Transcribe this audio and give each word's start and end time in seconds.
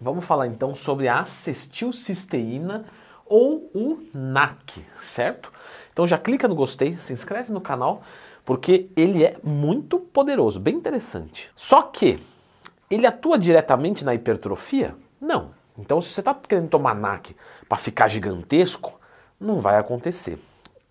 vamos 0.00 0.24
falar 0.24 0.46
então 0.46 0.74
sobre 0.74 1.08
a 1.08 1.20
acetilcisteína 1.20 2.84
ou 3.26 3.70
o 3.74 3.98
NAC, 4.14 4.84
certo? 5.00 5.52
Então 5.92 6.06
já 6.06 6.18
clica 6.18 6.48
no 6.48 6.54
gostei, 6.54 6.96
se 6.98 7.12
inscreve 7.12 7.52
no 7.52 7.60
canal, 7.60 8.02
porque 8.44 8.88
ele 8.96 9.24
é 9.24 9.36
muito 9.44 9.98
poderoso, 9.98 10.58
bem 10.58 10.74
interessante. 10.74 11.50
Só 11.54 11.82
que 11.82 12.18
ele 12.90 13.06
atua 13.06 13.38
diretamente 13.38 14.04
na 14.04 14.14
hipertrofia? 14.14 14.96
Não. 15.20 15.50
Então 15.78 16.00
se 16.00 16.08
você 16.08 16.20
está 16.20 16.34
querendo 16.34 16.68
tomar 16.68 16.94
NAC 16.94 17.36
para 17.68 17.78
ficar 17.78 18.08
gigantesco, 18.08 18.98
não 19.38 19.60
vai 19.60 19.78
acontecer. 19.78 20.42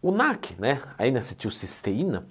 O 0.01 0.11
NAC, 0.11 0.55
né, 0.57 0.81
a 0.97 1.05
N-acetilcisteína, 1.05 2.25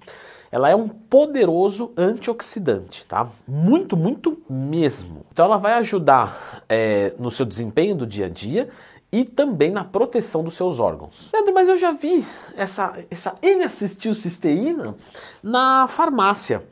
ela 0.51 0.71
é 0.71 0.75
um 0.75 0.89
poderoso 0.89 1.93
antioxidante, 1.97 3.05
tá? 3.07 3.29
Muito, 3.47 3.97
muito 3.97 4.43
mesmo. 4.49 5.27
Então 5.31 5.45
ela 5.45 5.59
vai 5.59 5.75
ajudar 5.75 6.58
é, 6.69 7.13
no 7.19 7.31
seu 7.31 7.47
desempenho 7.47 7.95
do 7.95 8.07
dia 8.07 8.27
a 8.27 8.29
dia 8.29 8.69
e 9.11 9.25
também 9.25 9.71
na 9.71 9.85
proteção 9.85 10.45
dos 10.45 10.55
seus 10.55 10.79
órgãos. 10.79 11.31
Leandro, 11.33 11.55
mas 11.55 11.69
eu 11.69 11.79
já 11.79 11.93
vi 11.93 12.25
essa, 12.57 12.99
essa 13.11 13.37
N-acetilcisteína 13.41 14.95
na 15.43 15.87
farmácia. 15.89 16.63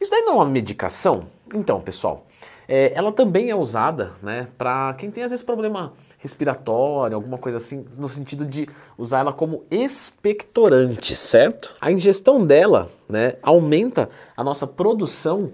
Isso 0.00 0.10
daí 0.10 0.22
não 0.22 0.34
é 0.34 0.36
uma 0.36 0.46
medicação? 0.46 1.26
Então, 1.52 1.80
pessoal, 1.80 2.26
é, 2.68 2.92
ela 2.94 3.10
também 3.10 3.50
é 3.50 3.54
usada 3.56 4.12
né, 4.22 4.46
para 4.56 4.94
quem 4.94 5.10
tem 5.10 5.24
às 5.24 5.32
vezes 5.32 5.44
problema 5.44 5.92
respiratória, 6.18 7.14
alguma 7.14 7.38
coisa 7.38 7.56
assim, 7.56 7.84
no 7.96 8.08
sentido 8.08 8.44
de 8.44 8.68
usar 8.96 9.20
ela 9.20 9.32
como 9.32 9.64
expectorante, 9.70 11.16
certo? 11.16 11.74
A 11.80 11.90
ingestão 11.90 12.44
dela, 12.44 12.90
né, 13.08 13.34
aumenta 13.42 14.08
a 14.36 14.44
nossa 14.44 14.66
produção 14.66 15.50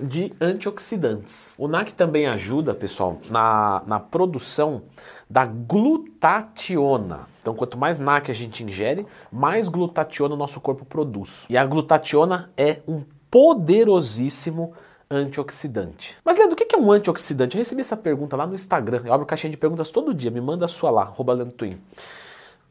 de 0.00 0.32
antioxidantes. 0.40 1.52
O 1.56 1.68
NAC 1.68 1.92
também 1.92 2.26
ajuda, 2.26 2.74
pessoal, 2.74 3.20
na, 3.30 3.82
na 3.86 4.00
produção 4.00 4.82
da 5.28 5.46
glutationa. 5.46 7.26
Então, 7.40 7.54
quanto 7.54 7.78
mais 7.78 7.98
NAC 7.98 8.30
a 8.30 8.34
gente 8.34 8.62
ingere, 8.62 9.06
mais 9.30 9.68
glutationa 9.68 10.34
o 10.34 10.38
nosso 10.38 10.60
corpo 10.60 10.84
produz. 10.84 11.44
E 11.48 11.56
a 11.56 11.64
glutationa 11.64 12.50
é 12.56 12.80
um 12.86 13.02
poderosíssimo 13.30 14.74
antioxidante. 15.10 16.16
Mas 16.24 16.36
Leandro, 16.36 16.54
o 16.54 16.56
que 16.56 16.74
é 16.74 16.78
um 16.78 16.90
antioxidante? 16.90 17.56
Eu 17.56 17.58
recebi 17.58 17.80
essa 17.80 17.96
pergunta 17.96 18.36
lá 18.36 18.46
no 18.46 18.54
Instagram. 18.54 19.02
Eu 19.04 19.12
abro 19.12 19.26
caixinha 19.26 19.50
de 19.50 19.56
perguntas 19.56 19.90
todo 19.90 20.14
dia. 20.14 20.30
Me 20.30 20.40
manda 20.40 20.64
a 20.64 20.68
sua 20.68 20.90
lá, 20.90 21.02
arroba. 21.02 21.34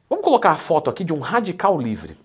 Vamos 0.10 0.26
colocar 0.26 0.52
a 0.52 0.56
foto 0.58 0.90
aqui 0.90 1.04
de 1.04 1.14
um 1.14 1.20
radical 1.20 1.80
livre. 1.80 2.18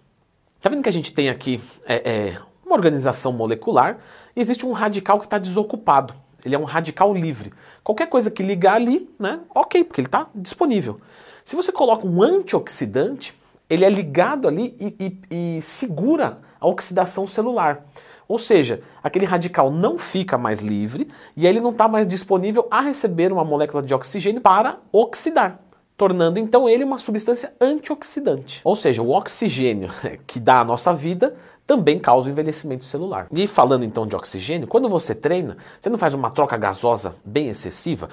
Tá 0.61 0.71
vendo 0.71 0.83
que 0.83 0.89
a 0.89 0.93
gente 0.93 1.13
tem 1.15 1.29
aqui 1.29 1.61
é, 1.85 2.11
é, 2.11 2.39
uma 2.65 2.75
organização 2.75 3.33
molecular 3.33 3.99
e 4.37 4.41
existe 4.41 4.67
um 4.67 4.73
radical 4.73 5.19
que 5.19 5.27
está 5.27 5.39
desocupado. 5.39 6.15
Ele 6.45 6.55
é 6.55 6.59
um 6.59 6.65
radical 6.65 7.13
livre. 7.13 7.53
Qualquer 7.83 8.07
coisa 8.09 8.31
que 8.31 8.43
ligar 8.43 8.75
ali, 8.75 9.11
né, 9.19 9.41
ok, 9.53 9.83
porque 9.83 10.01
ele 10.01 10.07
está 10.09 10.29
disponível. 10.35 11.01
Se 11.45 11.57
você 11.57 11.73
coloca 11.73 12.07
um 12.07 12.23
antioxidante, 12.23 13.35
ele 13.69 13.85
é 13.85 13.91
ligado 13.91 14.47
ali 14.47 14.77
e, 14.79 15.19
e, 15.31 15.57
e 15.57 15.63
segura 15.63 16.39
a 16.61 16.67
oxidação 16.69 17.27
celular. 17.27 17.85
Ou 18.29 18.39
seja, 18.39 18.83
aquele 19.03 19.25
radical 19.25 19.71
não 19.71 19.97
fica 19.97 20.37
mais 20.37 20.59
livre 20.59 21.09
e 21.37 21.47
ele 21.47 21.61
não 21.61 21.71
está 21.71 21.87
mais 21.87 22.07
disponível 22.07 22.67
a 22.71 22.81
receber 22.81 23.33
uma 23.33 23.45
molécula 23.45 23.83
de 23.83 23.95
oxigênio 23.95 24.41
para 24.41 24.79
oxidar, 24.93 25.61
tornando 25.97 26.39
então 26.39 26.69
ele 26.69 26.83
uma 26.83 26.99
substância 26.99 27.53
antioxidante. 27.61 28.61
Ou 28.65 28.75
seja, 28.75 29.03
o 29.03 29.11
oxigênio 29.11 29.91
que 30.27 30.41
dá 30.41 30.61
a 30.61 30.65
nossa 30.65 30.93
vida 30.93 31.37
também 31.67 31.99
causa 31.99 32.29
o 32.29 32.31
envelhecimento 32.31 32.85
celular. 32.85 33.27
E 33.33 33.47
falando 33.47 33.85
então 33.85 34.07
de 34.07 34.15
oxigênio, 34.15 34.69
quando 34.69 34.89
você 34.89 35.15
treina, 35.15 35.57
você 35.81 35.91
não 35.91 35.99
faz 35.99 36.15
uma 36.15 36.31
troca 36.31 36.57
gasosa 36.57 37.15
bem 37.25 37.49
excessiva? 37.49 38.09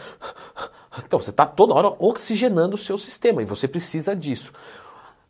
Então 1.06 1.20
você 1.20 1.32
está 1.32 1.48
toda 1.48 1.74
hora 1.74 1.92
oxigenando 1.98 2.76
o 2.76 2.78
seu 2.78 3.00
sistema 3.00 3.42
e 3.42 3.46
você 3.46 3.68
precisa 3.68 4.16
disso. 4.16 4.54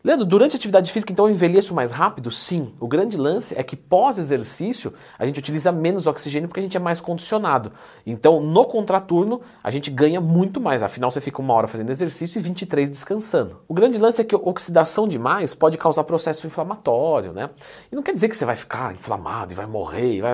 Leandro, 0.06 0.26
durante 0.26 0.54
a 0.54 0.58
atividade 0.58 0.92
física, 0.92 1.14
então 1.14 1.28
eu 1.28 1.32
envelheço 1.32 1.74
mais 1.74 1.90
rápido? 1.90 2.30
Sim. 2.30 2.74
O 2.78 2.90
grande 2.90 3.16
lance 3.16 3.58
é 3.58 3.64
que 3.64 3.78
pós-exercício 3.78 4.94
a 5.18 5.26
gente 5.26 5.40
utiliza 5.40 5.72
menos 5.72 6.08
oxigênio 6.08 6.50
porque 6.50 6.60
a 6.60 6.64
gente 6.64 6.76
é 6.76 6.80
mais 6.80 7.00
condicionado. 7.00 7.72
Então, 8.06 8.42
no 8.42 8.66
contraturno, 8.66 9.40
a 9.64 9.72
gente 9.72 9.90
ganha 9.90 10.20
muito 10.20 10.60
mais. 10.60 10.84
Afinal, 10.84 11.10
você 11.10 11.22
fica 11.22 11.42
uma 11.42 11.54
hora 11.54 11.70
fazendo 11.70 11.90
exercício 11.90 12.38
e 12.38 12.42
23 12.42 12.90
descansando. 12.90 13.62
O 13.66 13.74
grande 13.74 13.98
lance 13.98 14.20
é 14.20 14.26
que 14.26 14.36
oxidação 14.36 15.08
demais 15.08 15.54
pode 15.54 15.78
causar 15.78 16.04
processo 16.04 16.46
inflamatório, 16.46 17.32
né? 17.32 17.50
E 17.90 17.96
não 17.96 18.04
quer 18.04 18.14
dizer 18.14 18.28
que 18.28 18.36
você 18.36 18.44
vai 18.44 18.58
ficar 18.58 18.92
inflamado 18.92 19.54
e 19.54 19.56
vai 19.56 19.68
morrer. 19.68 20.20
Vai... 20.20 20.34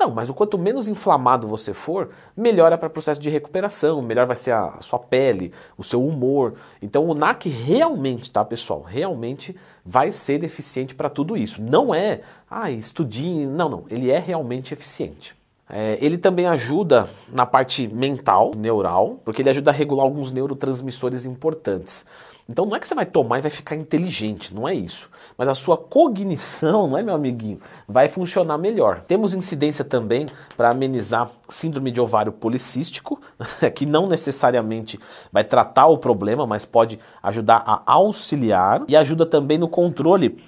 Não, 0.00 0.10
mas 0.12 0.28
o 0.28 0.34
quanto 0.34 0.58
menos 0.58 0.88
inflamado 0.88 1.46
você 1.46 1.72
for, 1.72 2.10
melhor 2.36 2.76
para 2.76 2.88
o 2.88 2.90
processo 2.90 3.20
de 3.20 3.30
recuperação, 3.30 4.02
melhor 4.02 4.26
vai 4.26 4.34
ser 4.34 4.50
a 4.50 4.80
sua 4.80 4.98
pele, 4.98 5.52
o 5.78 5.84
seu 5.84 6.04
humor. 6.04 6.54
Então, 6.82 7.06
o 7.06 7.14
NAC 7.14 7.48
realmente, 7.48 8.32
tá, 8.32 8.44
pessoal? 8.44 8.84
Realmente 8.96 9.54
vai 9.84 10.10
ser 10.10 10.42
eficiente 10.42 10.94
para 10.94 11.10
tudo 11.10 11.36
isso. 11.36 11.62
Não 11.62 11.94
é, 11.94 12.22
ah, 12.50 12.70
estudinho, 12.70 13.50
não, 13.50 13.68
não, 13.68 13.84
ele 13.90 14.10
é 14.10 14.18
realmente 14.18 14.72
eficiente. 14.72 15.36
É, 15.68 15.98
ele 16.00 16.16
também 16.16 16.46
ajuda 16.46 17.08
na 17.32 17.44
parte 17.44 17.88
mental, 17.88 18.52
neural, 18.56 19.20
porque 19.24 19.42
ele 19.42 19.50
ajuda 19.50 19.70
a 19.70 19.74
regular 19.74 20.04
alguns 20.04 20.30
neurotransmissores 20.30 21.26
importantes. 21.26 22.06
Então 22.48 22.64
não 22.64 22.76
é 22.76 22.80
que 22.80 22.86
você 22.86 22.94
vai 22.94 23.04
tomar 23.04 23.38
e 23.38 23.42
vai 23.42 23.50
ficar 23.50 23.74
inteligente, 23.74 24.54
não 24.54 24.68
é 24.68 24.72
isso. 24.72 25.10
Mas 25.36 25.48
a 25.48 25.54
sua 25.54 25.76
cognição, 25.76 26.86
não 26.86 26.96
é 26.96 27.02
meu 27.02 27.14
amiguinho, 27.14 27.60
vai 27.88 28.08
funcionar 28.08 28.56
melhor. 28.56 29.00
Temos 29.00 29.34
incidência 29.34 29.84
também 29.84 30.26
para 30.56 30.70
amenizar 30.70 31.28
síndrome 31.48 31.90
de 31.90 32.00
ovário 32.00 32.30
policístico, 32.30 33.20
que 33.74 33.84
não 33.84 34.06
necessariamente 34.06 35.00
vai 35.32 35.42
tratar 35.42 35.86
o 35.86 35.98
problema, 35.98 36.46
mas 36.46 36.64
pode 36.64 37.00
ajudar 37.20 37.64
a 37.66 37.82
auxiliar 37.86 38.84
e 38.86 38.96
ajuda 38.96 39.26
também 39.26 39.58
no 39.58 39.68
controle 39.68 40.38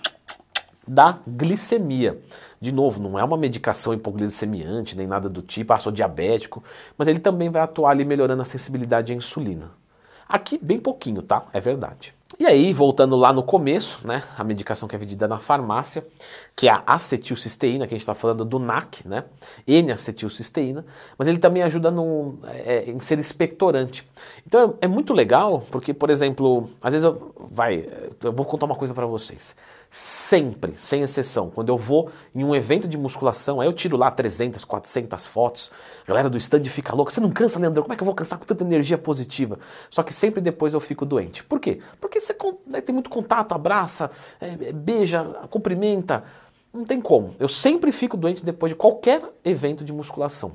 da 0.89 1.19
glicemia. 1.27 2.19
De 2.61 2.73
novo, 2.73 3.01
não 3.01 3.19
é 3.19 3.23
uma 3.23 3.37
medicação 3.37 3.95
hipoglicemiante 3.95 4.97
nem 4.97 5.07
nada 5.07 5.29
do 5.29 5.43
tipo, 5.43 5.73
ah, 5.73 5.79
sou 5.79 5.93
diabético, 5.93 6.63
mas 6.97 7.07
ele 7.07 7.21
também 7.21 7.49
vai 7.49 7.63
atuar 7.63 7.91
ali 7.91 8.05
melhorando 8.05 8.43
a 8.43 8.45
sensibilidade 8.45 9.13
à 9.13 9.17
insulina. 9.17 9.71
Aqui, 10.29 10.59
bem 10.61 10.79
pouquinho, 10.79 11.23
tá? 11.23 11.45
É 11.53 11.61
verdade. 11.61 12.13
E 12.39 12.47
aí, 12.47 12.73
voltando 12.73 13.17
lá 13.17 13.33
no 13.33 13.43
começo, 13.43 14.07
né, 14.07 14.23
a 14.37 14.45
medicação 14.45 14.87
que 14.87 14.95
é 14.95 14.99
vendida 14.99 15.27
na 15.27 15.39
farmácia, 15.39 16.07
que 16.55 16.69
é 16.69 16.71
a 16.71 16.83
acetilcisteína, 16.87 17.87
que 17.87 17.95
a 17.95 17.97
gente 17.97 18.03
está 18.03 18.15
falando 18.15 18.45
do 18.45 18.59
NAC, 18.59 19.09
né, 19.09 19.25
N-acetilcisteína, 19.67 20.85
mas 21.17 21.27
ele 21.27 21.39
também 21.39 21.63
ajuda 21.63 21.91
no, 21.91 22.39
é, 22.47 22.85
em 22.89 23.01
ser 23.01 23.19
expectorante. 23.19 24.07
Então 24.47 24.77
é, 24.81 24.85
é, 24.85 24.89
muito 24.89 25.15
legal, 25.15 25.65
porque, 25.71 25.95
por 25.95 26.11
exemplo, 26.11 26.69
às 26.83 26.93
vezes 26.93 27.05
eu, 27.05 27.35
vai, 27.51 27.89
eu 28.23 28.33
vou 28.33 28.45
contar 28.45 28.67
uma 28.67 28.75
coisa 28.75 28.93
para 28.93 29.07
vocês. 29.07 29.55
Sempre, 29.91 30.75
sem 30.77 31.03
exceção, 31.03 31.51
quando 31.51 31.71
eu 31.71 31.77
vou 31.77 32.11
em 32.35 32.45
um 32.45 32.55
evento 32.55 32.87
de 32.87 32.99
musculação, 32.99 33.61
aí 33.61 33.67
eu 33.67 33.73
tiro 33.73 33.97
lá 33.97 34.11
300, 34.11 34.65
400 34.65 35.27
fotos, 35.27 35.71
a 36.05 36.09
galera 36.09 36.29
do 36.29 36.37
stand 36.37 36.65
fica 36.65 36.95
louca, 36.95 37.11
você 37.11 37.21
não 37.21 37.31
cansa, 37.31 37.59
Leandro? 37.59 37.83
Como 37.83 37.93
é 37.93 37.97
que 37.97 38.03
eu 38.03 38.07
vou 38.07 38.15
cansar 38.15 38.39
com 38.39 38.45
tanta 38.45 38.65
energia 38.65 38.99
positiva? 38.99 39.59
Só 39.89 40.03
que 40.03 40.13
sempre 40.13 40.41
depois 40.41 40.75
eu 40.75 40.81
fico 40.81 41.07
doente. 41.07 41.43
Por 41.43 41.59
quê? 41.59 41.81
Porque 42.01 42.21
você 42.21 42.37
né, 42.67 42.81
tem 42.81 42.93
muito 42.93 43.09
contato, 43.09 43.53
abraça, 43.53 44.11
é, 44.41 44.73
beija, 44.73 45.25
cumprimenta, 45.49 46.25
não 46.73 46.85
tem 46.85 47.01
como. 47.01 47.35
Eu 47.39 47.49
sempre 47.49 47.91
fico 47.91 48.17
doente 48.17 48.45
depois 48.45 48.71
de 48.71 48.77
qualquer 48.77 49.23
evento 49.45 49.85
de 49.85 49.93
musculação. 49.93 50.53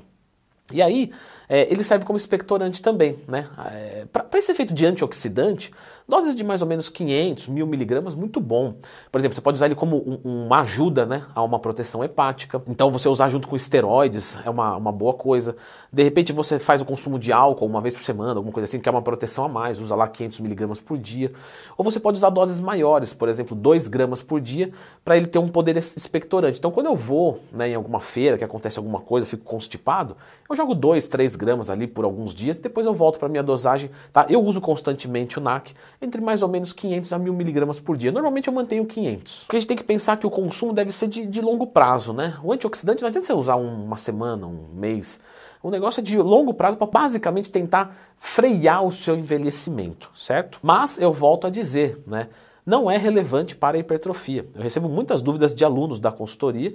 E 0.72 0.80
aí, 0.80 1.12
é, 1.48 1.70
ele 1.70 1.84
serve 1.84 2.04
como 2.04 2.16
expectorante 2.16 2.82
também. 2.82 3.18
Né? 3.28 3.46
É, 3.72 4.04
Para 4.12 4.38
esse 4.38 4.52
efeito 4.52 4.72
de 4.72 4.86
antioxidante, 4.86 5.72
doses 6.06 6.36
de 6.36 6.44
mais 6.44 6.62
ou 6.62 6.68
menos 6.68 6.88
500, 6.88 7.48
1000 7.48 7.66
miligramas, 7.66 8.14
muito 8.14 8.40
bom. 8.40 8.74
Por 9.10 9.18
exemplo, 9.18 9.34
você 9.34 9.40
pode 9.40 9.56
usar 9.56 9.66
ele 9.66 9.74
como 9.74 9.96
um, 9.96 10.44
uma 10.46 10.60
ajuda 10.60 11.06
né, 11.06 11.24
a 11.34 11.42
uma 11.42 11.58
proteção 11.58 12.04
hepática. 12.04 12.62
Então, 12.68 12.90
você 12.90 13.08
usar 13.08 13.28
junto 13.28 13.48
com 13.48 13.56
esteroides 13.56 14.38
é 14.44 14.50
uma, 14.50 14.76
uma 14.76 14.92
boa 14.92 15.14
coisa. 15.14 15.56
De 15.92 16.02
repente, 16.02 16.32
você 16.32 16.58
faz 16.58 16.80
o 16.82 16.84
consumo 16.84 17.18
de 17.18 17.32
álcool 17.32 17.66
uma 17.66 17.80
vez 17.80 17.94
por 17.94 18.02
semana, 18.02 18.32
alguma 18.32 18.52
coisa 18.52 18.64
assim, 18.64 18.80
que 18.80 18.88
é 18.88 18.92
uma 18.92 19.02
proteção 19.02 19.44
a 19.44 19.48
mais, 19.48 19.78
usa 19.80 19.94
lá 19.94 20.06
500 20.08 20.40
miligramas 20.40 20.80
por 20.80 20.98
dia. 20.98 21.32
Ou 21.76 21.84
você 21.84 21.98
pode 21.98 22.18
usar 22.18 22.30
doses 22.30 22.60
maiores, 22.60 23.14
por 23.14 23.28
exemplo, 23.28 23.56
2 23.56 23.88
gramas 23.88 24.20
por 24.20 24.40
dia, 24.40 24.72
para 25.04 25.16
ele 25.16 25.26
ter 25.26 25.38
um 25.38 25.48
poder 25.48 25.76
expectorante. 25.76 26.58
Então, 26.58 26.70
quando 26.70 26.86
eu 26.86 26.94
vou 26.94 27.40
né, 27.52 27.70
em 27.70 27.74
alguma 27.74 28.00
feira 28.00 28.36
que 28.36 28.44
acontece 28.44 28.78
alguma 28.78 29.00
coisa, 29.00 29.24
eu 29.24 29.30
fico 29.30 29.44
constipado, 29.44 30.16
eu 30.48 30.56
jogo 30.56 30.74
2, 30.74 31.08
3 31.08 31.33
gramas 31.36 31.70
ali 31.70 31.86
por 31.86 32.04
alguns 32.04 32.34
dias 32.34 32.58
depois 32.58 32.86
eu 32.86 32.94
volto 32.94 33.18
para 33.18 33.28
minha 33.28 33.42
dosagem. 33.42 33.90
Tá? 34.12 34.26
Eu 34.28 34.42
uso 34.42 34.60
constantemente 34.60 35.38
o 35.38 35.42
NAC 35.42 35.74
entre 36.00 36.20
mais 36.20 36.42
ou 36.42 36.48
menos 36.48 36.72
500 36.72 37.12
a 37.12 37.18
1000 37.18 37.34
miligramas 37.34 37.78
por 37.78 37.96
dia. 37.96 38.10
Normalmente 38.10 38.48
eu 38.48 38.54
mantenho 38.54 38.86
500. 38.86 39.44
Porque 39.44 39.56
a 39.56 39.60
gente 39.60 39.68
tem 39.68 39.76
que 39.76 39.84
pensar 39.84 40.16
que 40.16 40.26
o 40.26 40.30
consumo 40.30 40.72
deve 40.72 40.92
ser 40.92 41.08
de, 41.08 41.26
de 41.26 41.40
longo 41.40 41.66
prazo, 41.66 42.12
né? 42.12 42.36
O 42.42 42.52
antioxidante 42.52 43.02
não 43.02 43.08
adianta 43.08 43.26
você 43.26 43.32
usar 43.32 43.56
uma 43.56 43.96
semana, 43.96 44.46
um 44.46 44.68
mês. 44.74 45.20
O 45.62 45.70
negócio 45.70 46.00
é 46.00 46.02
de 46.02 46.18
longo 46.18 46.52
prazo 46.52 46.76
para 46.76 46.86
basicamente 46.86 47.50
tentar 47.50 47.96
frear 48.18 48.84
o 48.84 48.92
seu 48.92 49.16
envelhecimento, 49.16 50.10
certo? 50.14 50.58
Mas 50.62 50.98
eu 50.98 51.12
volto 51.12 51.46
a 51.46 51.50
dizer, 51.50 52.02
né? 52.06 52.28
Não 52.66 52.90
é 52.90 52.96
relevante 52.96 53.54
para 53.54 53.76
a 53.76 53.80
hipertrofia. 53.80 54.46
Eu 54.54 54.62
recebo 54.62 54.88
muitas 54.88 55.20
dúvidas 55.20 55.54
de 55.54 55.64
alunos 55.64 56.00
da 56.00 56.10
consultoria. 56.10 56.74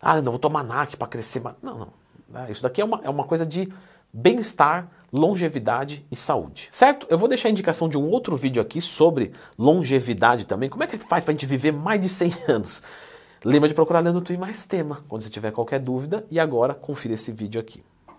Ah, 0.00 0.20
não 0.20 0.32
vou 0.32 0.38
tomar 0.38 0.64
NAC 0.64 0.96
para 0.96 1.06
crescer. 1.06 1.42
Não, 1.62 1.78
não. 1.78 2.48
Isso 2.48 2.62
daqui 2.62 2.80
é 2.80 2.84
uma, 2.84 3.00
é 3.04 3.08
uma 3.08 3.24
coisa 3.24 3.46
de 3.46 3.72
bem-estar 4.12 4.90
longevidade 5.12 6.04
e 6.10 6.16
saúde. 6.16 6.68
Certo? 6.70 7.06
Eu 7.08 7.18
vou 7.18 7.28
deixar 7.28 7.48
a 7.48 7.50
indicação 7.50 7.88
de 7.88 7.96
um 7.96 8.06
outro 8.08 8.36
vídeo 8.36 8.60
aqui 8.60 8.80
sobre 8.80 9.32
longevidade 9.56 10.46
também. 10.46 10.68
Como 10.68 10.84
é 10.84 10.86
que 10.86 10.98
faz 10.98 11.24
para 11.24 11.32
a 11.32 11.34
gente 11.34 11.46
viver 11.46 11.72
mais 11.72 12.00
de 12.00 12.08
100 12.08 12.32
anos? 12.48 12.82
Lembra 13.44 13.68
de 13.68 13.74
procurar 13.74 14.00
Leandro 14.00 14.20
Tui 14.20 14.36
mais 14.36 14.66
tema 14.66 15.04
quando 15.08 15.22
você 15.22 15.30
tiver 15.30 15.52
qualquer 15.52 15.78
dúvida. 15.78 16.26
E 16.30 16.38
agora, 16.38 16.74
confira 16.74 17.14
esse 17.14 17.32
vídeo 17.32 17.60
aqui. 17.60 17.82